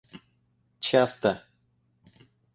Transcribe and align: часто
часто 0.87 1.31